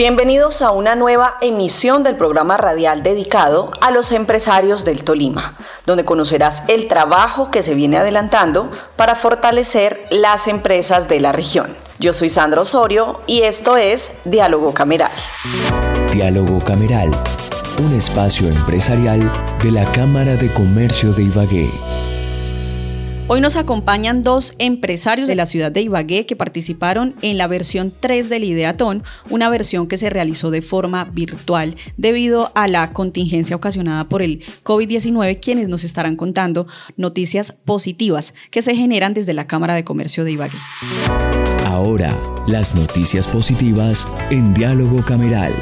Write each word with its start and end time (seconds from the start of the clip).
Bienvenidos 0.00 0.62
a 0.62 0.70
una 0.70 0.94
nueva 0.96 1.36
emisión 1.42 2.02
del 2.02 2.16
programa 2.16 2.56
radial 2.56 3.02
dedicado 3.02 3.70
a 3.82 3.90
los 3.90 4.12
empresarios 4.12 4.86
del 4.86 5.04
Tolima, 5.04 5.58
donde 5.84 6.06
conocerás 6.06 6.62
el 6.68 6.88
trabajo 6.88 7.50
que 7.50 7.62
se 7.62 7.74
viene 7.74 7.98
adelantando 7.98 8.70
para 8.96 9.14
fortalecer 9.14 10.06
las 10.10 10.46
empresas 10.46 11.06
de 11.06 11.20
la 11.20 11.32
región. 11.32 11.76
Yo 11.98 12.14
soy 12.14 12.30
Sandra 12.30 12.62
Osorio 12.62 13.20
y 13.26 13.42
esto 13.42 13.76
es 13.76 14.12
Diálogo 14.24 14.72
Cameral. 14.72 15.12
Diálogo 16.14 16.60
Cameral, 16.60 17.10
un 17.84 17.94
espacio 17.94 18.48
empresarial 18.48 19.30
de 19.62 19.70
la 19.70 19.84
Cámara 19.92 20.32
de 20.32 20.50
Comercio 20.50 21.12
de 21.12 21.24
Ibagué. 21.24 21.70
Hoy 23.32 23.40
nos 23.40 23.54
acompañan 23.54 24.24
dos 24.24 24.54
empresarios 24.58 25.28
de 25.28 25.36
la 25.36 25.46
ciudad 25.46 25.70
de 25.70 25.82
Ibagué 25.82 26.26
que 26.26 26.34
participaron 26.34 27.14
en 27.22 27.38
la 27.38 27.46
versión 27.46 27.92
3 28.00 28.28
del 28.28 28.42
Ideatón, 28.42 29.04
una 29.28 29.48
versión 29.48 29.86
que 29.86 29.98
se 29.98 30.10
realizó 30.10 30.50
de 30.50 30.62
forma 30.62 31.04
virtual 31.04 31.76
debido 31.96 32.50
a 32.56 32.66
la 32.66 32.90
contingencia 32.92 33.54
ocasionada 33.54 34.08
por 34.08 34.22
el 34.22 34.42
COVID-19, 34.64 35.38
quienes 35.38 35.68
nos 35.68 35.84
estarán 35.84 36.16
contando 36.16 36.66
noticias 36.96 37.52
positivas 37.52 38.34
que 38.50 38.62
se 38.62 38.74
generan 38.74 39.14
desde 39.14 39.32
la 39.32 39.46
Cámara 39.46 39.76
de 39.76 39.84
Comercio 39.84 40.24
de 40.24 40.32
Ibagué. 40.32 40.58
Ahora, 41.66 42.12
las 42.48 42.74
noticias 42.74 43.28
positivas 43.28 44.08
en 44.30 44.54
diálogo 44.54 45.04
cameral. 45.04 45.52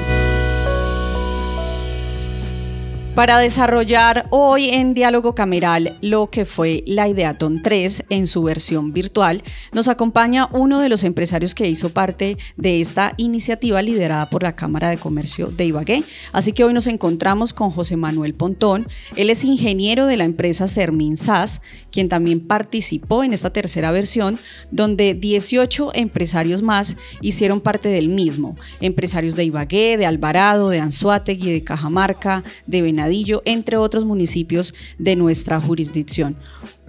Para 3.18 3.40
desarrollar 3.40 4.28
hoy 4.30 4.68
en 4.68 4.94
Diálogo 4.94 5.34
Cameral 5.34 5.98
lo 6.00 6.30
que 6.30 6.44
fue 6.44 6.84
la 6.86 7.08
Ideaton 7.08 7.62
3 7.64 8.04
en 8.10 8.28
su 8.28 8.44
versión 8.44 8.92
virtual, 8.92 9.42
nos 9.72 9.88
acompaña 9.88 10.48
uno 10.52 10.78
de 10.78 10.88
los 10.88 11.02
empresarios 11.02 11.52
que 11.52 11.68
hizo 11.68 11.90
parte 11.90 12.38
de 12.56 12.80
esta 12.80 13.14
iniciativa 13.16 13.82
liderada 13.82 14.30
por 14.30 14.44
la 14.44 14.54
Cámara 14.54 14.88
de 14.88 14.98
Comercio 14.98 15.48
de 15.48 15.64
Ibagué. 15.64 16.04
Así 16.30 16.52
que 16.52 16.62
hoy 16.62 16.72
nos 16.72 16.86
encontramos 16.86 17.52
con 17.52 17.70
José 17.70 17.96
Manuel 17.96 18.34
Pontón. 18.34 18.86
Él 19.16 19.30
es 19.30 19.42
ingeniero 19.42 20.06
de 20.06 20.16
la 20.16 20.22
empresa 20.22 20.68
Sermin 20.68 21.16
SAS, 21.16 21.62
quien 21.90 22.08
también 22.08 22.38
participó 22.38 23.24
en 23.24 23.32
esta 23.32 23.50
tercera 23.50 23.90
versión, 23.90 24.38
donde 24.70 25.14
18 25.14 25.90
empresarios 25.94 26.62
más 26.62 26.96
hicieron 27.20 27.62
parte 27.62 27.88
del 27.88 28.10
mismo. 28.10 28.56
Empresarios 28.80 29.34
de 29.34 29.42
Ibagué, 29.42 29.96
de 29.98 30.06
Alvarado, 30.06 30.68
de 30.68 30.78
Anzuategui, 30.78 31.50
de 31.50 31.64
Cajamarca, 31.64 32.44
de 32.68 32.82
Benavides 32.82 33.07
entre 33.44 33.76
otros 33.76 34.04
municipios 34.04 34.74
de 34.98 35.16
nuestra 35.16 35.60
jurisdicción. 35.60 36.36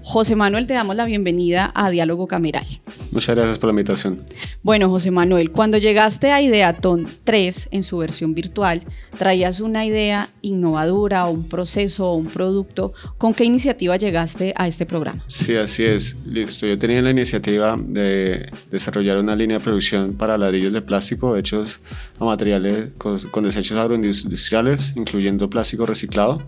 José 0.04 0.36
Manuel, 0.36 0.68
te 0.68 0.74
damos 0.74 0.96
la 0.96 1.06
bienvenida 1.06 1.72
a 1.74 1.90
Diálogo 1.90 2.28
Cameral. 2.28 2.66
Muchas 3.12 3.36
gracias 3.36 3.58
por 3.58 3.68
la 3.68 3.72
invitación. 3.72 4.24
Bueno, 4.64 4.90
José 4.90 5.12
Manuel, 5.12 5.52
cuando 5.52 5.78
llegaste 5.78 6.32
a 6.32 6.42
Ideaton 6.42 7.08
3 7.24 7.70
en 7.72 7.84
su 7.84 7.98
versión 7.98 8.34
virtual, 8.34 8.82
traías 9.18 9.60
una 9.60 9.86
idea 9.86 10.30
innovadora 10.42 11.26
un 11.26 11.48
proceso 11.48 12.12
o 12.12 12.16
un 12.16 12.28
producto. 12.28 12.94
¿Con 13.18 13.34
qué 13.34 13.46
iniciativa 13.46 13.98
llegaste 13.98 14.54
a 14.56 14.68
este 14.68 14.86
programa? 14.86 15.24
Sí, 15.28 15.56
así 15.56 15.86
es. 15.86 16.16
Listo. 16.26 16.68
Yo 16.68 16.78
tenía 16.78 17.02
la 17.02 17.12
iniciativa 17.12 17.78
de 17.78 18.50
desarrollar 18.72 19.18
una 19.18 19.36
línea 19.36 19.58
de 19.58 19.64
producción 19.64 20.14
para 20.14 20.38
ladrillos 20.38 20.74
de 20.74 20.82
plástico 20.82 21.36
hechos 21.38 21.80
a 22.20 22.26
materiales 22.26 22.90
con, 22.98 23.44
desechos 23.44 23.78
agroindustriales, 23.78 24.94
incluyendo 24.96 25.50
plástico 25.50 25.86
reciclado. 25.86 26.42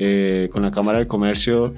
Eh, 0.00 0.48
con 0.52 0.62
la 0.62 0.70
Cámara 0.70 1.00
de 1.00 1.08
Comercio 1.08 1.74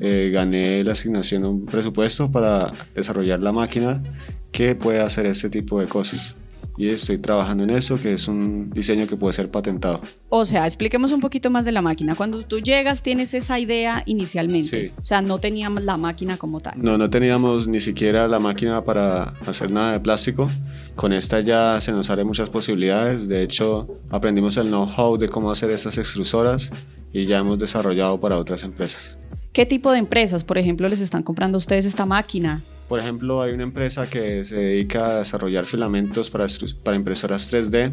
eh, 0.00 0.30
gané 0.32 0.82
la 0.84 0.92
asignación 0.92 1.42
de 1.42 1.48
un 1.48 1.66
presupuesto 1.66 2.30
para 2.30 2.72
desarrollar 2.94 3.40
la 3.40 3.52
máquina 3.52 4.02
que 4.50 4.74
puede 4.74 5.00
hacer 5.00 5.26
este 5.26 5.50
tipo 5.50 5.80
de 5.80 5.86
cosas. 5.86 6.36
Y 6.76 6.88
estoy 6.88 7.18
trabajando 7.18 7.64
en 7.64 7.70
eso, 7.70 8.00
que 8.00 8.14
es 8.14 8.28
un 8.28 8.70
diseño 8.70 9.06
que 9.06 9.16
puede 9.16 9.34
ser 9.34 9.50
patentado. 9.50 10.00
O 10.30 10.44
sea, 10.44 10.64
expliquemos 10.64 11.12
un 11.12 11.20
poquito 11.20 11.50
más 11.50 11.66
de 11.66 11.72
la 11.72 11.82
máquina. 11.82 12.14
Cuando 12.14 12.42
tú 12.44 12.60
llegas, 12.60 13.02
tienes 13.02 13.34
esa 13.34 13.58
idea 13.58 14.02
inicialmente. 14.06 14.88
Sí. 14.88 14.92
O 15.00 15.04
sea, 15.04 15.20
no 15.20 15.38
teníamos 15.38 15.84
la 15.84 15.98
máquina 15.98 16.38
como 16.38 16.60
tal. 16.60 16.72
No, 16.76 16.96
no 16.96 17.10
teníamos 17.10 17.68
ni 17.68 17.78
siquiera 17.78 18.26
la 18.26 18.38
máquina 18.38 18.82
para 18.84 19.34
hacer 19.46 19.70
nada 19.70 19.92
de 19.92 20.00
plástico. 20.00 20.48
Con 20.94 21.12
esta 21.12 21.40
ya 21.40 21.78
se 21.80 21.92
nos 21.92 22.08
abren 22.08 22.26
muchas 22.26 22.48
posibilidades. 22.48 23.28
De 23.28 23.42
hecho, 23.42 23.98
aprendimos 24.10 24.56
el 24.56 24.68
know-how 24.68 25.18
de 25.18 25.28
cómo 25.28 25.50
hacer 25.50 25.70
estas 25.70 25.98
extrusoras 25.98 26.72
y 27.12 27.26
ya 27.26 27.38
hemos 27.38 27.58
desarrollado 27.58 28.18
para 28.18 28.38
otras 28.38 28.62
empresas. 28.64 29.18
¿Qué 29.52 29.66
tipo 29.66 29.92
de 29.92 29.98
empresas, 29.98 30.44
por 30.44 30.56
ejemplo, 30.56 30.88
les 30.88 31.00
están 31.00 31.22
comprando 31.22 31.56
a 31.56 31.58
ustedes 31.58 31.84
esta 31.84 32.06
máquina? 32.06 32.62
Por 32.88 32.98
ejemplo, 33.00 33.42
hay 33.42 33.52
una 33.52 33.64
empresa 33.64 34.08
que 34.08 34.44
se 34.44 34.56
dedica 34.56 35.08
a 35.08 35.18
desarrollar 35.18 35.66
filamentos 35.66 36.30
para, 36.30 36.46
para 36.82 36.96
impresoras 36.96 37.52
3D 37.52 37.92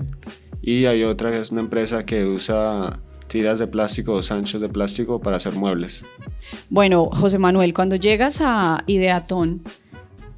y 0.61 0.85
hay 0.85 1.03
otra 1.03 1.31
que 1.31 1.39
es 1.39 1.51
una 1.51 1.59
empresa 1.59 2.05
que 2.05 2.23
usa 2.23 2.99
tiras 3.27 3.59
de 3.59 3.67
plástico 3.67 4.13
o 4.13 4.23
sanchos 4.23 4.61
de 4.61 4.69
plástico 4.69 5.19
para 5.19 5.35
hacer 5.35 5.53
muebles. 5.53 6.05
Bueno, 6.69 7.09
José 7.11 7.39
Manuel, 7.39 7.73
cuando 7.73 7.97
llegas 7.97 8.39
a 8.41 8.83
Ideatón, 8.87 9.61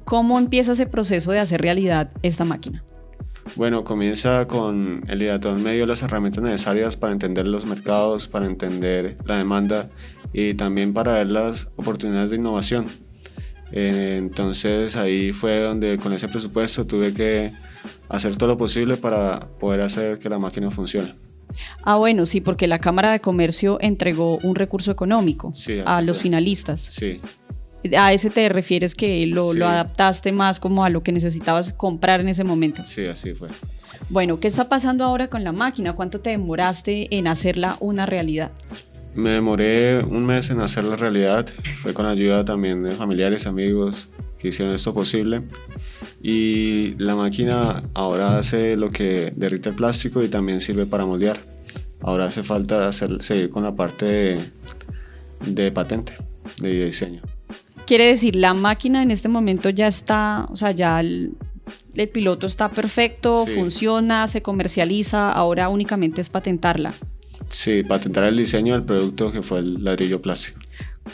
¿cómo 0.04 0.40
empieza 0.40 0.72
ese 0.72 0.86
proceso 0.86 1.30
de 1.30 1.38
hacer 1.38 1.62
realidad 1.62 2.10
esta 2.22 2.44
máquina? 2.44 2.82
Bueno, 3.56 3.84
comienza 3.84 4.46
con 4.46 5.04
el 5.08 5.22
Ideatón 5.22 5.62
medio 5.62 5.86
las 5.86 6.02
herramientas 6.02 6.42
necesarias 6.42 6.96
para 6.96 7.12
entender 7.12 7.46
los 7.46 7.66
mercados, 7.66 8.26
para 8.26 8.46
entender 8.46 9.16
la 9.24 9.38
demanda 9.38 9.90
y 10.32 10.54
también 10.54 10.92
para 10.92 11.14
ver 11.14 11.28
las 11.28 11.70
oportunidades 11.76 12.30
de 12.30 12.36
innovación. 12.36 12.86
Eh, 13.72 14.16
entonces 14.18 14.96
ahí 14.96 15.32
fue 15.32 15.60
donde 15.60 15.98
con 15.98 16.12
ese 16.12 16.28
presupuesto 16.28 16.86
tuve 16.86 17.14
que 17.14 17.52
hacer 18.08 18.36
todo 18.36 18.50
lo 18.50 18.58
posible 18.58 18.96
para 18.96 19.48
poder 19.58 19.80
hacer 19.80 20.18
que 20.18 20.28
la 20.28 20.38
máquina 20.38 20.70
funcione. 20.70 21.14
Ah, 21.82 21.96
bueno, 21.96 22.24
sí, 22.26 22.40
porque 22.40 22.66
la 22.66 22.78
Cámara 22.78 23.12
de 23.12 23.20
Comercio 23.20 23.78
entregó 23.80 24.38
un 24.38 24.54
recurso 24.54 24.90
económico 24.90 25.52
a 25.84 26.00
los 26.00 26.18
finalistas. 26.18 26.80
Sí. 26.80 27.20
A 27.96 28.12
ese 28.12 28.30
te 28.30 28.48
refieres 28.48 28.94
que 28.94 29.26
lo, 29.26 29.54
lo, 29.54 29.66
adaptaste 29.66 30.32
más 30.32 30.60
como 30.60 30.84
a 30.84 30.90
lo 30.90 31.02
que 31.02 31.12
necesitabas 31.12 31.72
comprar 31.72 32.20
en 32.20 32.28
ese 32.28 32.44
momento. 32.44 32.84
Sí, 32.84 33.06
así 33.06 33.34
fue. 33.34 33.48
Bueno, 34.08 34.38
¿qué 34.38 34.48
está 34.48 34.68
pasando 34.68 35.04
ahora 35.04 35.28
con 35.28 35.42
la 35.42 35.52
máquina? 35.52 35.94
¿Cuánto 35.94 36.20
te 36.20 36.30
demoraste 36.30 37.08
en 37.16 37.26
hacerla 37.26 37.76
una 37.80 38.06
realidad? 38.06 38.52
Me 39.14 39.30
demoré 39.30 40.02
un 40.04 40.24
mes 40.24 40.50
en 40.50 40.60
hacer 40.60 40.84
la 40.84 40.96
realidad, 40.96 41.46
fue 41.82 41.92
con 41.92 42.06
ayuda 42.06 42.44
también 42.44 42.82
de 42.82 42.92
familiares, 42.92 43.46
amigos 43.46 44.08
que 44.42 44.48
hicieron 44.48 44.74
esto 44.74 44.92
posible. 44.92 45.42
Y 46.20 46.94
la 46.98 47.14
máquina 47.14 47.84
ahora 47.94 48.38
hace 48.38 48.76
lo 48.76 48.90
que 48.90 49.32
derrite 49.36 49.68
el 49.68 49.76
plástico 49.76 50.22
y 50.22 50.28
también 50.28 50.60
sirve 50.60 50.84
para 50.84 51.06
moldear. 51.06 51.40
Ahora 52.00 52.26
hace 52.26 52.42
falta 52.42 52.88
hacer, 52.88 53.22
seguir 53.22 53.50
con 53.50 53.62
la 53.62 53.76
parte 53.76 54.38
de, 55.46 55.72
patente, 55.72 56.16
de 56.58 56.86
diseño. 56.86 57.22
Quiere 57.86 58.06
decir, 58.06 58.36
la 58.36 58.54
máquina 58.54 59.02
en 59.02 59.10
este 59.10 59.28
momento 59.28 59.68
ya 59.70 59.86
está, 59.86 60.46
o 60.50 60.56
sea, 60.56 60.70
ya 60.70 61.00
el, 61.00 61.32
el 61.94 62.08
piloto 62.08 62.46
está 62.46 62.70
perfecto, 62.70 63.46
funciona, 63.46 64.28
se 64.28 64.42
comercializa, 64.42 65.30
ahora 65.30 65.68
únicamente 65.68 66.20
es 66.20 66.30
patentarla. 66.30 66.94
Sí, 67.48 67.82
patentar 67.82 68.24
el 68.24 68.36
diseño 68.36 68.74
del 68.74 68.84
producto 68.84 69.30
que 69.30 69.42
fue 69.42 69.58
el 69.58 69.84
ladrillo 69.84 70.22
plástico. 70.22 70.58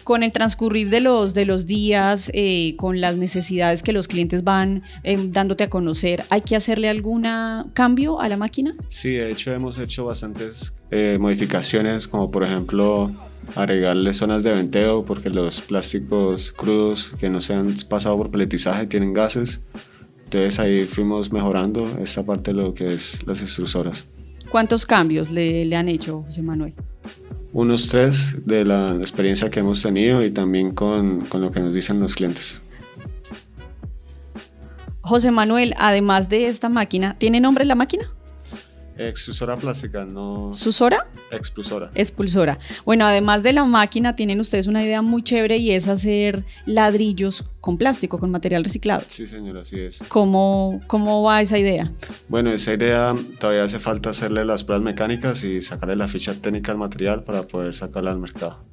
Con 0.04 0.22
el 0.22 0.32
transcurrir 0.32 0.90
de 0.90 1.00
los, 1.00 1.34
de 1.34 1.44
los 1.46 1.66
días, 1.66 2.30
eh, 2.34 2.76
con 2.76 3.00
las 3.00 3.16
necesidades 3.16 3.82
que 3.82 3.92
los 3.92 4.06
clientes 4.08 4.44
van 4.44 4.82
em, 5.02 5.32
dándote 5.32 5.64
a 5.64 5.70
conocer, 5.70 6.24
¿hay 6.30 6.42
que 6.42 6.56
hacerle 6.56 6.88
algún 6.88 7.26
cambio 7.72 8.20
a 8.20 8.28
la 8.28 8.36
máquina? 8.36 8.74
Sí, 8.88 9.12
de 9.12 9.30
hecho 9.30 9.52
hemos 9.52 9.78
hecho 9.78 10.04
bastantes 10.04 10.72
eh, 10.90 11.18
modificaciones, 11.20 12.06
como 12.06 12.30
por 12.30 12.44
ejemplo 12.44 13.10
agregarle 13.56 14.12
zonas 14.14 14.42
de 14.42 14.52
venteo, 14.52 15.04
porque 15.04 15.30
los 15.30 15.60
plásticos 15.60 16.52
crudos 16.52 17.12
que 17.18 17.30
no 17.30 17.40
se 17.40 17.54
han 17.54 17.74
pasado 17.88 18.16
por 18.16 18.30
peletizaje 18.30 18.86
tienen 18.86 19.12
gases. 19.14 19.60
Entonces 20.24 20.58
ahí 20.58 20.84
fuimos 20.84 21.32
mejorando 21.32 21.86
esta 22.02 22.24
parte 22.24 22.52
de 22.52 22.62
lo 22.62 22.74
que 22.74 22.88
es 22.88 23.26
las 23.26 23.40
extrusoras. 23.40 24.10
¿Cuántos 24.50 24.86
cambios 24.86 25.30
le, 25.30 25.74
han 25.74 25.88
hecho, 25.88 26.22
José 26.22 26.42
Manuel? 26.42 26.74
Unos 27.52 27.88
tres 27.88 28.46
de 28.46 28.64
la 28.64 28.96
experiencia 29.00 29.50
que 29.50 29.60
hemos 29.60 29.82
tenido 29.82 30.24
y 30.24 30.30
también 30.30 30.72
con, 30.72 31.24
con 31.26 31.40
lo 31.40 31.50
que 31.50 31.60
nos 31.60 31.74
dicen 31.74 32.00
los 32.00 32.14
clientes. 32.14 32.60
José 35.00 35.30
Manuel, 35.30 35.74
además 35.78 36.28
de 36.28 36.46
esta 36.46 36.68
máquina, 36.68 37.16
¿tiene 37.18 37.40
nombre 37.40 37.64
la 37.64 37.74
máquina? 37.74 38.10
Extrusora 38.98 39.56
plástica, 39.56 40.04
no. 40.04 40.52
¿Susora? 40.52 41.06
Expulsora. 41.30 41.90
Expulsora. 41.94 42.58
Bueno, 42.84 43.06
además 43.06 43.44
de 43.44 43.52
la 43.52 43.64
máquina, 43.64 44.16
tienen 44.16 44.40
ustedes 44.40 44.66
una 44.66 44.82
idea 44.82 45.02
muy 45.02 45.22
chévere 45.22 45.56
y 45.56 45.70
es 45.70 45.86
hacer 45.86 46.44
ladrillos 46.66 47.44
con 47.60 47.78
plástico, 47.78 48.18
con 48.18 48.30
material 48.30 48.64
reciclado. 48.64 49.02
Sí, 49.06 49.26
señor, 49.26 49.58
así 49.58 49.78
es. 49.78 50.00
¿Cómo, 50.08 50.80
cómo 50.88 51.22
va 51.22 51.40
esa 51.40 51.58
idea? 51.58 51.92
Bueno, 52.28 52.50
esa 52.50 52.74
idea 52.74 53.14
todavía 53.38 53.64
hace 53.64 53.78
falta 53.78 54.10
hacerle 54.10 54.44
las 54.44 54.64
pruebas 54.64 54.84
mecánicas 54.84 55.44
y 55.44 55.62
sacarle 55.62 55.94
la 55.94 56.08
ficha 56.08 56.34
técnica 56.34 56.72
al 56.72 56.78
material 56.78 57.22
para 57.22 57.44
poder 57.44 57.76
sacarla 57.76 58.10
al 58.10 58.18
mercado. 58.18 58.64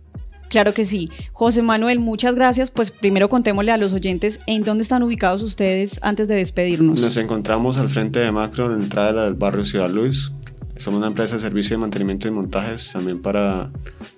Claro 0.56 0.74
que 0.74 0.86
sí. 0.86 1.10
José 1.34 1.62
Manuel, 1.62 2.00
muchas 2.00 2.34
gracias. 2.34 2.72
Pues 2.72 2.90
primero 2.90 3.28
contémosle 3.28 3.74
a 3.74 3.78
los 3.78 3.92
oyentes 3.92 4.40
en 4.48 4.64
dónde 4.64 4.84
están 4.84 5.04
ubicados 5.04 5.42
ustedes 5.42 6.00
antes 6.02 6.30
de 6.30 6.36
despedirnos. 6.36 7.02
Nos 7.02 7.18
encontramos 7.18 7.78
al 7.78 7.90
frente 7.90 8.20
de 8.20 8.32
Macro, 8.32 8.72
en 8.72 8.78
la 8.78 8.84
entrada 8.86 9.26
del 9.26 9.34
barrio 9.34 9.66
Ciudad 9.66 9.90
Luis. 9.90 10.32
Somos 10.78 11.00
una 11.00 11.08
empresa 11.08 11.36
de 11.36 11.42
servicio 11.42 11.76
de 11.76 11.82
mantenimiento 11.82 12.30
y 12.30 12.32
montajes 12.32 12.90
también 12.94 13.22
para 13.22 13.70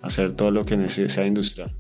hacer 0.04 0.36
todo 0.36 0.52
lo 0.52 0.64
que 0.64 0.88
sea 1.10 1.26
industrial. 1.26 1.74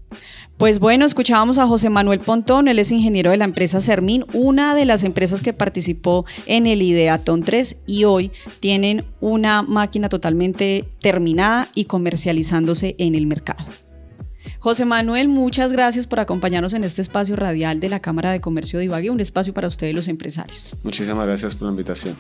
Pues 0.58 0.80
bueno, 0.80 1.06
escuchábamos 1.06 1.60
a 1.60 1.68
José 1.68 1.92
Manuel 1.92 2.20
Pontón, 2.20 2.68
él 2.68 2.80
es 2.80 2.92
ingeniero 2.92 3.30
de 3.30 3.38
la 3.38 3.46
empresa 3.46 3.80
Sermín, 3.80 4.26
una 4.34 4.74
de 4.74 4.86
las 4.86 5.04
empresas 5.04 5.42
que 5.42 5.54
participó 5.54 6.26
en 6.48 6.66
el 6.66 6.82
Ideaton 6.82 7.44
3 7.44 7.84
y 7.86 8.06
hoy 8.06 8.32
tienen 8.60 9.06
una 9.20 9.62
máquina 9.62 10.10
totalmente 10.10 10.90
terminada 11.00 11.68
y 11.76 11.86
comercializándose 11.86 12.96
en 12.98 13.14
el 13.14 13.28
mercado. 13.28 13.64
José 14.60 14.86
Manuel, 14.86 15.28
muchas 15.28 15.72
gracias 15.72 16.08
por 16.08 16.20
acompañarnos 16.20 16.74
en 16.74 16.84
este 16.84 17.02
espacio 17.02 17.36
radial 17.36 17.80
de 17.80 17.90
la 17.90 18.00
Cámara 18.00 18.32
de 18.32 18.42
Comercio 18.42 18.80
de 18.80 18.86
Ibagué, 18.86 19.10
un 19.10 19.20
espacio 19.20 19.54
para 19.54 19.68
ustedes 19.68 19.94
los 19.94 20.08
empresarios. 20.08 20.76
Muchísimas 20.84 21.26
gracias 21.26 21.56
por 21.56 21.68
la 21.68 21.72
invitación. 21.72 22.18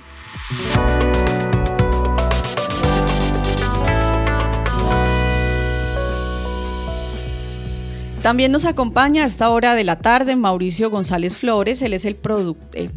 También 8.21 8.51
nos 8.51 8.65
acompaña 8.65 9.23
a 9.23 9.25
esta 9.25 9.49
hora 9.49 9.73
de 9.73 9.83
la 9.83 9.99
tarde 9.99 10.35
Mauricio 10.35 10.89
González 10.89 11.37
Flores, 11.37 11.81
él 11.81 11.93
es 11.93 12.03
el 12.03 12.15
productor. 12.15 12.67
Eh, 12.73 12.89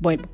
bueno, 0.00 0.24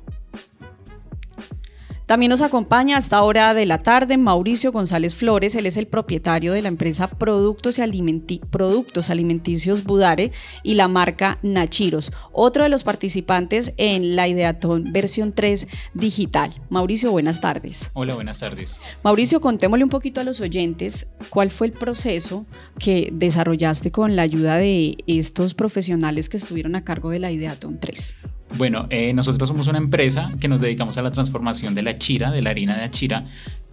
también 2.07 2.29
nos 2.29 2.41
acompaña 2.41 2.95
a 2.95 2.99
esta 2.99 3.21
hora 3.21 3.53
de 3.53 3.65
la 3.65 3.83
tarde 3.83 4.17
Mauricio 4.17 4.71
González 4.71 5.13
Flores, 5.13 5.55
él 5.55 5.65
es 5.65 5.75
el 5.75 5.87
propietario 5.87 6.53
de 6.53 6.61
la 6.61 6.69
empresa 6.69 7.09
Productos, 7.09 7.77
y 7.77 8.39
Productos 8.49 9.09
Alimenticios 9.09 9.83
Budare 9.83 10.31
y 10.63 10.75
la 10.75 10.87
marca 10.87 11.37
Nachiros, 11.43 12.13
otro 12.31 12.63
de 12.63 12.69
los 12.69 12.85
participantes 12.85 13.73
en 13.75 14.15
la 14.15 14.29
Ideatón 14.29 14.93
versión 14.93 15.33
3 15.33 15.67
digital. 15.93 16.53
Mauricio, 16.69 17.11
buenas 17.11 17.41
tardes. 17.41 17.91
Hola, 17.93 18.15
buenas 18.15 18.39
tardes. 18.39 18.79
Mauricio, 19.03 19.41
contémosle 19.41 19.83
un 19.83 19.89
poquito 19.89 20.21
a 20.21 20.23
los 20.23 20.39
oyentes 20.39 21.07
cuál 21.29 21.51
fue 21.51 21.67
el 21.67 21.73
proceso 21.73 22.45
que 22.79 23.09
desarrollaste 23.11 23.91
con 23.91 24.15
la 24.15 24.21
ayuda 24.21 24.55
de 24.55 24.95
estos 25.07 25.53
profesionales 25.53 26.29
que 26.29 26.37
estuvieron 26.37 26.77
a 26.77 26.85
cargo 26.85 27.09
de 27.09 27.19
la 27.19 27.31
Ideatón 27.31 27.79
3. 27.81 28.15
Bueno, 28.55 28.87
eh, 28.89 29.13
nosotros 29.13 29.49
somos 29.49 29.67
una 29.67 29.77
empresa 29.77 30.31
que 30.39 30.47
nos 30.47 30.61
dedicamos 30.61 30.97
a 30.97 31.01
la 31.01 31.11
transformación 31.11 31.75
de 31.75 31.81
la 31.81 31.97
chira, 31.97 32.31
de 32.31 32.41
la 32.41 32.51
harina 32.51 32.75
de 32.75 32.83
achira, 32.83 33.25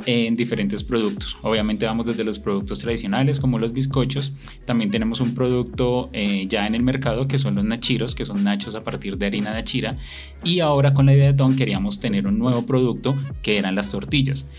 en 0.04 0.34
diferentes 0.34 0.82
productos. 0.82 1.36
Obviamente 1.42 1.86
vamos 1.86 2.06
desde 2.06 2.24
los 2.24 2.38
productos 2.38 2.80
tradicionales 2.80 3.38
como 3.38 3.58
los 3.58 3.72
bizcochos. 3.72 4.32
También 4.64 4.90
tenemos 4.90 5.20
un 5.20 5.34
producto 5.34 6.10
eh, 6.12 6.46
ya 6.48 6.66
en 6.66 6.74
el 6.74 6.82
mercado 6.82 7.28
que 7.28 7.38
son 7.38 7.54
los 7.54 7.64
nachiros, 7.64 8.14
que 8.14 8.24
son 8.24 8.42
nachos 8.42 8.74
a 8.74 8.82
partir 8.82 9.16
de 9.16 9.26
harina 9.26 9.52
de 9.52 9.58
achira. 9.58 9.96
Y 10.42 10.60
ahora 10.60 10.92
con 10.92 11.06
la 11.06 11.14
idea 11.14 11.28
de 11.28 11.34
Ton 11.34 11.56
queríamos 11.56 12.00
tener 12.00 12.26
un 12.26 12.38
nuevo 12.38 12.66
producto 12.66 13.16
que 13.42 13.58
eran 13.58 13.76
las 13.76 13.92
tortillas. 13.92 14.50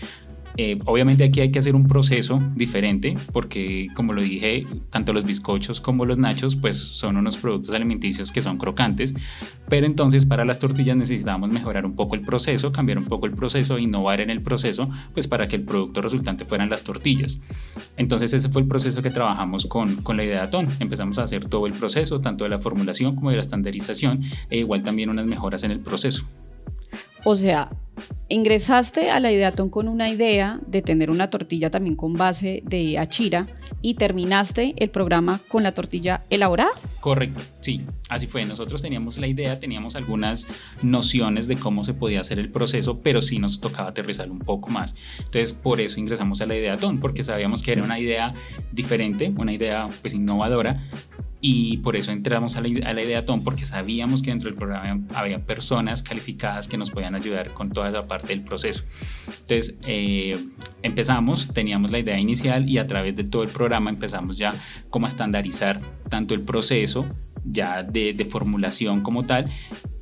Eh, 0.58 0.78
obviamente 0.86 1.24
aquí 1.24 1.40
hay 1.40 1.50
que 1.50 1.58
hacer 1.58 1.74
un 1.74 1.86
proceso 1.86 2.42
diferente 2.54 3.14
porque 3.32 3.88
como 3.94 4.14
lo 4.14 4.22
dije, 4.22 4.66
tanto 4.88 5.12
los 5.12 5.24
bizcochos 5.24 5.82
como 5.82 6.06
los 6.06 6.16
nachos 6.16 6.56
pues 6.56 6.76
son 6.78 7.18
unos 7.18 7.36
productos 7.36 7.74
alimenticios 7.74 8.32
que 8.32 8.40
son 8.40 8.56
crocantes, 8.56 9.14
pero 9.68 9.86
entonces 9.86 10.24
para 10.24 10.46
las 10.46 10.58
tortillas 10.58 10.96
necesitábamos 10.96 11.50
mejorar 11.50 11.84
un 11.84 11.94
poco 11.94 12.14
el 12.14 12.22
proceso, 12.22 12.72
cambiar 12.72 12.98
un 12.98 13.04
poco 13.04 13.26
el 13.26 13.32
proceso, 13.32 13.78
innovar 13.78 14.20
en 14.22 14.30
el 14.30 14.40
proceso 14.40 14.88
pues 15.12 15.26
para 15.26 15.46
que 15.46 15.56
el 15.56 15.62
producto 15.62 16.00
resultante 16.00 16.46
fueran 16.46 16.70
las 16.70 16.84
tortillas. 16.84 17.40
Entonces 17.98 18.32
ese 18.32 18.48
fue 18.48 18.62
el 18.62 18.68
proceso 18.68 19.02
que 19.02 19.10
trabajamos 19.10 19.66
con, 19.66 19.96
con 19.96 20.16
la 20.16 20.24
idea 20.24 20.36
de 20.36 20.42
Atón. 20.46 20.68
Empezamos 20.80 21.18
a 21.18 21.24
hacer 21.24 21.46
todo 21.48 21.66
el 21.66 21.72
proceso, 21.72 22.20
tanto 22.20 22.44
de 22.44 22.50
la 22.50 22.58
formulación 22.58 23.14
como 23.14 23.30
de 23.30 23.36
la 23.36 23.42
estandarización 23.42 24.22
e 24.48 24.58
igual 24.58 24.82
también 24.82 25.10
unas 25.10 25.26
mejoras 25.26 25.64
en 25.64 25.70
el 25.70 25.80
proceso. 25.80 26.24
O 27.24 27.34
sea, 27.34 27.70
ingresaste 28.28 29.10
a 29.10 29.20
la 29.20 29.32
Ideaton 29.32 29.70
con 29.70 29.88
una 29.88 30.08
idea 30.08 30.60
de 30.66 30.82
tener 30.82 31.10
una 31.10 31.30
tortilla 31.30 31.70
también 31.70 31.96
con 31.96 32.14
base 32.14 32.62
de 32.64 32.98
achira 32.98 33.46
y 33.82 33.94
terminaste 33.94 34.74
el 34.78 34.90
programa 34.90 35.40
con 35.48 35.62
la 35.62 35.72
tortilla 35.72 36.22
elaborada. 36.30 36.70
Correcto, 37.00 37.42
sí, 37.60 37.82
así 38.08 38.26
fue. 38.26 38.44
Nosotros 38.44 38.82
teníamos 38.82 39.16
la 39.18 39.28
idea, 39.28 39.60
teníamos 39.60 39.96
algunas 39.96 40.48
nociones 40.82 41.46
de 41.46 41.56
cómo 41.56 41.84
se 41.84 41.94
podía 41.94 42.20
hacer 42.20 42.38
el 42.38 42.50
proceso, 42.50 43.00
pero 43.00 43.22
sí 43.22 43.38
nos 43.38 43.60
tocaba 43.60 43.90
aterrizar 43.90 44.30
un 44.30 44.40
poco 44.40 44.70
más. 44.70 44.96
Entonces, 45.18 45.52
por 45.52 45.80
eso 45.80 46.00
ingresamos 46.00 46.40
a 46.40 46.46
la 46.46 46.56
Ideaton, 46.56 46.98
porque 46.98 47.22
sabíamos 47.22 47.62
que 47.62 47.72
era 47.72 47.84
una 47.84 48.00
idea 48.00 48.32
diferente, 48.72 49.32
una 49.36 49.52
idea 49.52 49.88
pues 50.00 50.14
innovadora 50.14 50.82
y 51.40 51.78
por 51.78 51.96
eso 51.96 52.12
entramos 52.12 52.56
a 52.56 52.60
la, 52.60 52.68
idea 52.68 53.24
Tom 53.24 53.44
porque 53.44 53.64
sabíamos 53.64 54.22
que 54.22 54.30
dentro 54.30 54.48
del 54.48 54.56
programa 54.56 55.00
había 55.14 55.38
personas 55.44 56.02
calificadas 56.02 56.66
que 56.66 56.78
nos 56.78 56.90
podían 56.90 57.14
ayudar 57.14 57.52
con 57.52 57.70
toda 57.70 57.90
esa 57.90 58.06
parte 58.06 58.28
del 58.28 58.42
proceso. 58.42 58.84
Entonces 59.26 59.78
eh, 59.86 60.36
empezamos, 60.82 61.52
teníamos 61.52 61.90
la 61.90 61.98
idea 61.98 62.18
inicial 62.18 62.68
y 62.68 62.78
a 62.78 62.86
través 62.86 63.16
de 63.16 63.24
todo 63.24 63.42
el 63.42 63.50
programa 63.50 63.90
empezamos 63.90 64.38
ya 64.38 64.54
como 64.90 65.06
a 65.06 65.08
estandarizar 65.08 65.80
tanto 66.08 66.34
el 66.34 66.40
proceso 66.40 67.06
ya 67.48 67.84
de, 67.84 68.12
de, 68.12 68.24
formulación 68.24 69.02
como 69.02 69.22
tal 69.22 69.48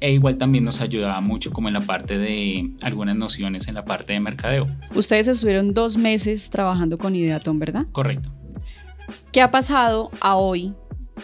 e 0.01 0.13
igual 0.13 0.39
también 0.39 0.65
nos 0.65 0.81
ayudaba 0.81 1.21
mucho 1.21 1.53
como 1.53 1.69
en 1.69 1.75
la 1.75 1.83
parte 1.83 2.17
de 2.17 2.71
algunas 2.81 3.17
nociones 3.17 3.69
en 3.69 3.75
la 3.75 3.85
parte 3.85 4.15
de 4.15 4.21
mercadeo. 4.21 4.67
Ustedes 4.95 5.29
estuvieron 5.29 5.75
dos 5.75 5.99
meses 5.99 6.49
trabajando 6.49 6.97
con 6.97 7.15
Ideaton, 7.15 7.59
¿verdad? 7.59 7.85
Correcto. 7.93 8.31
¿Qué 9.33 9.43
ha 9.43 9.51
pasado 9.51 10.11
a 10.21 10.37
hoy 10.37 10.73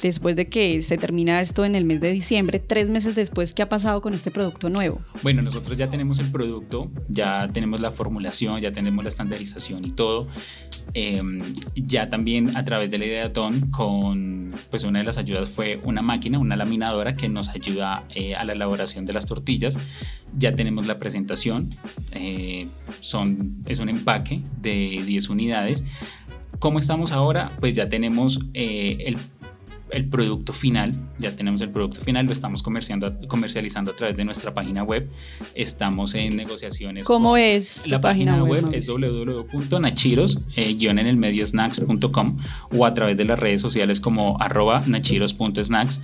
después 0.02 0.36
de 0.36 0.48
que 0.48 0.82
se 0.82 0.96
termina 0.98 1.40
esto 1.40 1.64
en 1.64 1.74
el 1.74 1.84
mes 1.84 2.00
de 2.00 2.12
diciembre, 2.12 2.58
tres 2.58 2.88
meses 2.88 3.14
después, 3.14 3.54
¿qué 3.54 3.62
ha 3.62 3.68
pasado 3.68 4.00
con 4.00 4.14
este 4.14 4.30
producto 4.30 4.70
nuevo? 4.70 5.00
Bueno, 5.22 5.42
nosotros 5.42 5.76
ya 5.76 5.88
tenemos 5.88 6.18
el 6.18 6.30
producto, 6.30 6.90
ya 7.08 7.48
tenemos 7.52 7.80
la 7.80 7.90
formulación, 7.90 8.60
ya 8.60 8.72
tenemos 8.72 9.04
la 9.04 9.08
estandarización 9.08 9.84
y 9.84 9.90
todo. 9.90 10.28
Em, 10.94 11.42
ya 11.74 12.08
también 12.08 12.56
a 12.56 12.64
través 12.64 12.90
de 12.90 12.98
la 12.98 13.06
idea 13.06 13.32
TON, 13.32 13.70
con 13.70 14.54
pues 14.70 14.84
una 14.84 15.00
de 15.00 15.04
las 15.04 15.18
ayudas 15.18 15.48
fue 15.48 15.80
una 15.84 16.02
máquina, 16.02 16.38
una 16.38 16.56
laminadora 16.56 17.12
que 17.12 17.28
nos 17.28 17.48
ayuda 17.50 18.04
eh, 18.14 18.34
a 18.34 18.44
la 18.44 18.52
elaboración 18.52 19.06
de 19.06 19.12
las 19.12 19.26
tortillas. 19.26 19.78
Ya 20.36 20.54
tenemos 20.54 20.86
la 20.86 20.98
presentación, 20.98 21.74
eh, 22.12 22.66
son, 23.00 23.62
es 23.66 23.78
un 23.78 23.88
empaque 23.88 24.42
de 24.60 25.02
10 25.04 25.28
unidades. 25.30 25.84
¿Cómo 26.58 26.78
estamos 26.78 27.12
ahora? 27.12 27.52
Pues 27.60 27.74
ya 27.74 27.88
tenemos 27.88 28.40
eh, 28.54 28.98
el 29.06 29.16
el 29.92 30.08
producto 30.08 30.52
final, 30.52 30.94
ya 31.18 31.34
tenemos 31.34 31.60
el 31.60 31.70
producto 31.70 32.00
final, 32.00 32.26
lo 32.26 32.32
estamos 32.32 32.62
comercializando 32.62 33.90
a 33.90 33.96
través 33.96 34.16
de 34.16 34.24
nuestra 34.24 34.54
página 34.54 34.82
web. 34.82 35.08
Estamos 35.54 36.14
en 36.14 36.36
negociaciones. 36.36 37.06
¿Cómo 37.06 37.36
es? 37.36 37.86
La 37.86 38.00
página, 38.00 38.42
web, 38.42 38.70
es 38.72 38.86
www.nachiros, 38.86 40.38
eh, 40.56 40.76
o 42.72 42.86
a 42.86 42.94
través 42.94 43.16
de 43.16 43.24
las 43.24 43.38
redes 43.38 43.60
sociales 43.60 44.00
como 44.00 44.40
arroba 44.40 44.80
nachiros.snacks. 44.86 46.02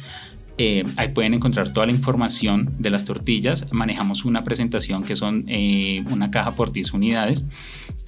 Eh, 0.59 0.85
ahí 0.97 1.09
pueden 1.09 1.35
encontrar 1.35 1.73
toda 1.73 1.87
la 1.87 1.93
información 1.93 2.75
de 2.79 2.91
las 2.91 3.05
tortillas. 3.05 3.73
Manejamos 3.73 4.25
una 4.25 4.43
presentación 4.43 5.03
que 5.03 5.15
son 5.15 5.45
eh, 5.49 6.05
una 6.11 6.31
caja 6.31 6.55
por 6.55 6.73
10 6.73 6.95
unidades. 6.95 7.47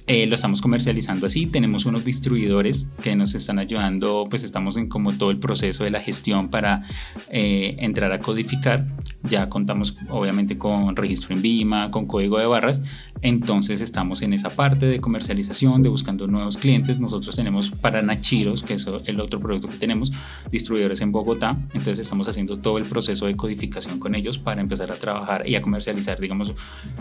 Eh, 0.07 0.25
lo 0.25 0.33
estamos 0.33 0.59
comercializando 0.61 1.27
así. 1.27 1.45
Tenemos 1.45 1.85
unos 1.85 2.03
distribuidores 2.03 2.87
que 3.03 3.15
nos 3.15 3.35
están 3.35 3.59
ayudando, 3.59 4.25
pues 4.27 4.43
estamos 4.43 4.77
en 4.77 4.89
como 4.89 5.13
todo 5.13 5.29
el 5.29 5.37
proceso 5.37 5.83
de 5.83 5.91
la 5.91 6.01
gestión 6.01 6.49
para 6.49 6.83
entrar 7.29 8.11
a 8.11 8.19
codificar. 8.19 8.87
Ya 9.23 9.49
contamos 9.49 9.95
obviamente 10.09 10.57
con 10.57 10.95
registro 10.95 11.35
en 11.35 11.43
Vima, 11.43 11.91
con 11.91 12.07
código 12.07 12.39
de 12.39 12.47
barras. 12.47 12.81
Entonces 13.21 13.81
estamos 13.81 14.21
en 14.21 14.33
esa 14.33 14.49
parte 14.49 14.85
de 14.85 14.99
comercialización, 14.99 15.81
de 15.81 15.89
buscando 15.89 16.27
nuevos 16.27 16.57
clientes. 16.57 16.99
Nosotros 16.99 17.35
tenemos 17.35 17.69
para 17.71 18.01
Nachiros, 18.01 18.63
que 18.63 18.75
es 18.75 18.87
el 19.05 19.19
otro 19.19 19.39
producto 19.39 19.67
que 19.67 19.77
tenemos, 19.77 20.11
distribuidores 20.49 21.01
en 21.01 21.11
Bogotá. 21.11 21.57
Entonces 21.73 21.99
estamos 21.99 22.27
haciendo 22.27 22.57
todo 22.57 22.77
el 22.77 22.85
proceso 22.85 23.25
de 23.25 23.35
codificación 23.35 23.99
con 23.99 24.15
ellos 24.15 24.37
para 24.37 24.61
empezar 24.61 24.91
a 24.91 24.95
trabajar 24.95 25.47
y 25.47 25.55
a 25.55 25.61
comercializar, 25.61 26.19
digamos, 26.19 26.53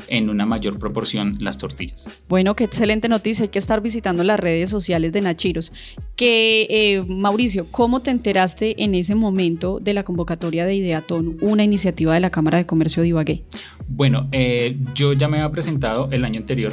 en 0.08 0.30
una 0.30 0.46
mayor 0.46 0.78
proporción 0.78 1.36
las 1.40 1.58
tortillas. 1.58 2.08
Bueno, 2.28 2.54
qué 2.56 2.64
excelente 2.64 3.08
noticia. 3.08 3.44
Hay 3.44 3.48
que 3.48 3.58
estar 3.58 3.80
visitando 3.80 4.24
las 4.24 4.40
redes 4.40 4.70
sociales 4.70 5.12
de 5.12 5.20
Nachiros. 5.20 5.72
Que, 6.18 6.66
eh, 6.68 7.04
Mauricio, 7.06 7.68
¿cómo 7.70 8.00
te 8.00 8.10
enteraste 8.10 8.82
en 8.82 8.96
ese 8.96 9.14
momento 9.14 9.78
de 9.78 9.94
la 9.94 10.02
convocatoria 10.02 10.66
de 10.66 10.74
Ideatón, 10.74 11.38
una 11.40 11.62
iniciativa 11.62 12.12
de 12.12 12.18
la 12.18 12.30
Cámara 12.30 12.58
de 12.58 12.66
Comercio 12.66 13.02
de 13.02 13.10
Ibagué? 13.10 13.44
Bueno, 13.86 14.28
eh, 14.32 14.76
yo 14.96 15.12
ya 15.12 15.28
me 15.28 15.36
había 15.36 15.52
presentado 15.52 16.08
el 16.10 16.24
año 16.24 16.40
anterior 16.40 16.72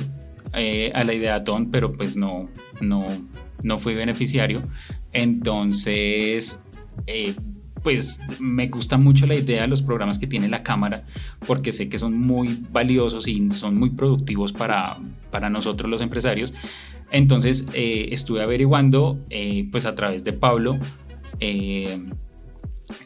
eh, 0.56 0.92
a 0.96 1.04
la 1.04 1.14
Ideatón, 1.14 1.70
pero 1.70 1.94
pues 1.94 2.16
no, 2.16 2.50
no, 2.82 3.06
no 3.62 3.78
fui 3.78 3.94
beneficiario. 3.94 4.64
Entonces, 5.14 6.58
eh, 7.06 7.36
pues 7.84 8.22
me 8.40 8.68
gusta 8.68 8.98
mucho 8.98 9.28
la 9.28 9.36
idea 9.36 9.62
de 9.62 9.68
los 9.68 9.84
programas 9.84 10.18
que 10.18 10.26
tiene 10.26 10.50
la 10.50 10.64
cámara 10.64 11.04
porque 11.46 11.72
sé 11.72 11.88
que 11.88 12.00
son 12.00 12.20
muy 12.20 12.58
valiosos 12.72 13.28
y 13.28 13.52
son 13.52 13.78
muy 13.78 13.92
productivos 13.92 14.52
para, 14.52 14.98
para 15.30 15.52
nosotros 15.52 15.88
los 15.88 16.02
empresarios. 16.02 16.52
Entonces 17.12 17.68
eh, 17.74 18.10
estuve 18.12 18.42
averiguando 18.42 19.20
eh, 19.30 19.68
pues 19.72 19.86
a 19.86 19.96
través 19.96 20.24
de 20.24 20.34
Pablo. 20.34 20.78
Eh, 21.40 22.00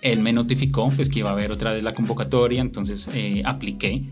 él 0.01 0.20
me 0.20 0.34
notificó 0.34 0.89
pues 0.89 1.10
que 1.10 1.20
iba 1.20 1.29
a 1.29 1.34
haber 1.34 1.51
otra 1.51 1.72
vez 1.72 1.84
la 1.84 1.94
convocatoria, 1.94 2.62
entonces 2.62 3.10
apliqué 3.46 4.10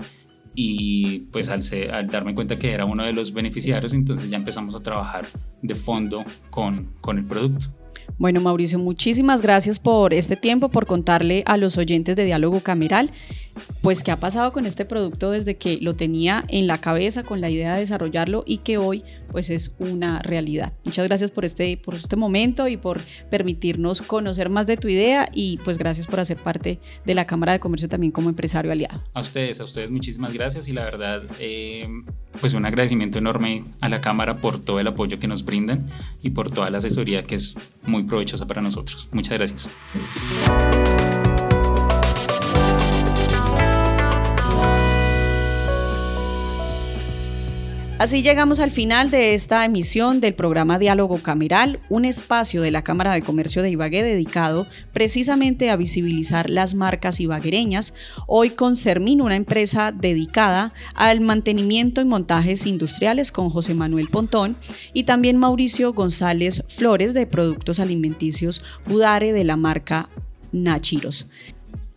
y 0.55 1.19
pues 1.31 1.49
al, 1.49 1.61
al, 1.91 2.07
darme 2.07 2.33
cuenta 2.33 2.57
que 2.57 2.71
era 2.71 2.85
uno 2.85 3.03
de 3.03 3.13
los 3.13 3.33
beneficiarios, 3.33 3.93
entonces 3.93 4.29
ya 4.29 4.37
empezamos 4.37 4.73
a 4.75 4.79
trabajar 4.79 5.25
de 5.61 5.75
fondo 5.75 6.23
con, 6.49 6.93
con 7.01 7.17
el 7.17 7.25
producto. 7.25 7.67
Bueno, 8.17 8.41
Mauricio, 8.41 8.79
muchísimas 8.79 9.41
gracias 9.41 9.77
por 9.79 10.13
este 10.13 10.35
tiempo, 10.35 10.69
por 10.69 10.87
contarle 10.87 11.43
a 11.45 11.57
los 11.57 11.77
oyentes 11.77 12.15
de 12.15 12.25
Diálogo 12.25 12.61
Cameral, 12.61 13.11
pues 13.81 14.03
qué 14.03 14.11
ha 14.11 14.17
pasado 14.17 14.51
con 14.51 14.65
este 14.65 14.85
producto 14.85 15.31
desde 15.31 15.57
que 15.57 15.77
lo 15.81 15.95
tenía 15.95 16.43
en 16.47 16.67
la 16.67 16.79
cabeza 16.79 17.23
con 17.23 17.41
la 17.41 17.49
idea 17.49 17.73
de 17.73 17.81
desarrollarlo 17.81 18.43
y 18.45 18.59
que 18.59 18.77
hoy 18.77 19.03
pues 19.29 19.49
es 19.49 19.75
una 19.79 20.21
realidad. 20.21 20.73
Muchas 20.83 21.07
gracias 21.07 21.31
por 21.31 21.45
este, 21.45 21.77
por 21.77 21.95
este 21.95 22.15
momento 22.15 22.67
y 22.67 22.77
por 22.77 23.01
permitirnos 23.29 24.01
conocer 24.01 24.49
más 24.49 24.67
de 24.67 24.77
tu 24.77 24.87
idea 24.87 25.29
y 25.33 25.57
pues 25.63 25.77
gracias 25.77 26.07
por 26.07 26.19
hacer 26.19 26.37
parte 26.37 26.79
de 27.05 27.15
la 27.15 27.25
Cámara 27.25 27.53
de 27.53 27.59
Comercio 27.59 27.89
también 27.89 28.11
como 28.11 28.29
empresario 28.29 28.71
aliado. 28.71 29.03
A 29.13 29.21
ustedes, 29.21 29.59
a 29.59 29.65
ustedes 29.65 29.89
muchísimas 29.89 30.33
gracias 30.33 30.67
y 30.67 30.73
la 30.73 30.83
verdad 30.83 31.23
eh, 31.39 31.87
pues 32.39 32.53
un 32.53 32.65
agradecimiento 32.65 33.19
enorme 33.19 33.65
a 33.81 33.89
la 33.89 34.01
Cámara 34.01 34.37
por 34.37 34.59
todo 34.59 34.79
el 34.79 34.87
apoyo 34.87 35.19
que 35.19 35.27
nos 35.27 35.45
brindan 35.45 35.87
y 36.21 36.31
por 36.31 36.51
toda 36.51 36.69
la 36.69 36.77
asesoría 36.77 37.23
que 37.23 37.35
es 37.35 37.55
muy 37.87 38.03
provechosa 38.03 38.45
para 38.45 38.61
nosotros. 38.61 39.07
Muchas 39.11 39.33
gracias. 39.37 41.16
Así 47.99 48.21
llegamos 48.21 48.59
al 48.59 48.69
final 48.69 49.09
de 49.09 49.33
esta 49.33 49.65
emisión 49.65 50.21
del 50.21 50.35
programa 50.35 50.77
Diálogo 50.77 51.17
Cameral, 51.17 51.79
un 51.89 52.05
espacio 52.05 52.61
de 52.61 52.69
la 52.69 52.83
Cámara 52.83 53.11
de 53.11 53.23
Comercio 53.23 53.63
de 53.63 53.71
Ibagué 53.71 54.03
dedicado 54.03 54.67
precisamente 54.93 55.71
a 55.71 55.77
visibilizar 55.77 56.47
las 56.51 56.75
marcas 56.75 57.19
ibaguereñas, 57.19 57.95
hoy 58.27 58.51
con 58.51 58.75
Sermin, 58.75 59.19
una 59.19 59.35
empresa 59.35 59.91
dedicada 59.91 60.73
al 60.93 61.21
mantenimiento 61.21 61.99
y 61.99 62.05
montajes 62.05 62.67
industriales 62.67 63.31
con 63.31 63.49
José 63.49 63.73
Manuel 63.73 64.09
Pontón 64.09 64.55
y 64.93 65.05
también 65.05 65.37
Mauricio 65.37 65.91
González 65.93 66.65
Flores 66.67 67.15
de 67.15 67.25
Productos 67.25 67.79
Alimenticios 67.79 68.61
Budare 68.85 69.33
de 69.33 69.43
la 69.43 69.57
marca 69.57 70.07
Nachiros 70.51 71.25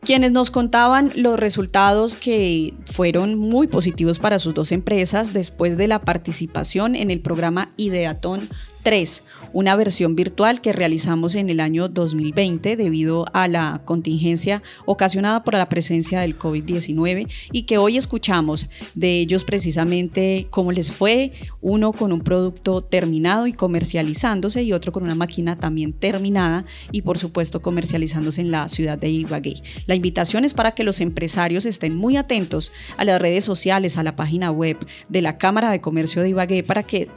quienes 0.02 0.32
nos 0.32 0.50
contaban 0.50 1.10
los 1.14 1.38
resultados 1.38 2.16
que 2.16 2.74
fueron 2.86 3.36
muy 3.36 3.66
positivos 3.66 4.18
para 4.18 4.38
sus 4.38 4.54
dos 4.54 4.72
empresas 4.72 5.32
después 5.32 5.76
de 5.76 5.88
la 5.88 6.00
participación 6.00 6.96
en 6.96 7.10
el 7.10 7.20
programa 7.20 7.72
Ideatón 7.76 8.48
3, 8.82 9.24
una 9.52 9.76
versión 9.76 10.16
virtual 10.16 10.60
que 10.60 10.72
realizamos 10.72 11.34
en 11.34 11.50
el 11.50 11.60
año 11.60 11.88
2020 11.88 12.76
debido 12.76 13.26
a 13.32 13.48
la 13.48 13.82
contingencia 13.84 14.62
ocasionada 14.86 15.44
por 15.44 15.54
la 15.54 15.68
presencia 15.68 16.20
del 16.20 16.38
COVID-19 16.38 17.28
y 17.52 17.62
que 17.62 17.78
hoy 17.78 17.96
escuchamos 17.96 18.68
de 18.94 19.20
ellos 19.20 19.44
precisamente 19.44 20.46
cómo 20.50 20.72
les 20.72 20.90
fue, 20.90 21.32
uno 21.60 21.92
con 21.92 22.12
un 22.12 22.20
producto 22.20 22.82
terminado 22.82 23.46
y 23.46 23.52
comercializándose 23.52 24.62
y 24.62 24.72
otro 24.72 24.92
con 24.92 25.02
una 25.02 25.14
máquina 25.14 25.56
también 25.56 25.92
terminada 25.92 26.64
y 26.92 27.02
por 27.02 27.18
supuesto 27.18 27.62
comercializándose 27.62 28.40
en 28.40 28.50
la 28.50 28.68
ciudad 28.68 28.98
de 28.98 29.10
Ibagué. 29.10 29.62
La 29.86 29.94
invitación 29.94 30.44
es 30.44 30.54
para 30.54 30.72
que 30.72 30.84
los 30.84 31.00
empresarios 31.00 31.66
estén 31.66 31.96
muy 31.96 32.16
atentos 32.16 32.72
a 32.96 33.04
las 33.04 33.20
redes 33.20 33.44
sociales, 33.44 33.96
a 33.96 34.02
la 34.02 34.16
página 34.16 34.50
web 34.50 34.76
de 35.08 35.22
la 35.22 35.38
Cámara 35.38 35.70
de 35.70 35.80
Comercio 35.80 36.22
de 36.22 36.30
Ibagué 36.30 36.62
para 36.62 36.82
que 36.82 37.08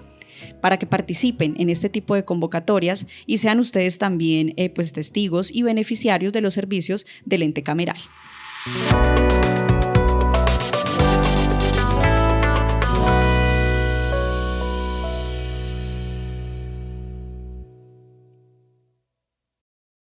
para 0.62 0.77
que 0.77 0.85
participen 0.85 1.55
en 1.57 1.69
este 1.69 1.89
tipo 1.89 2.15
de 2.15 2.25
convocatorias 2.25 3.07
y 3.25 3.38
sean 3.38 3.59
ustedes 3.59 3.97
también 3.97 4.53
eh, 4.57 4.69
pues, 4.69 4.93
testigos 4.93 5.51
y 5.51 5.63
beneficiarios 5.63 6.33
de 6.33 6.41
los 6.41 6.53
servicios 6.53 7.05
del 7.25 7.43
ente 7.43 7.63
cameral. 7.63 7.97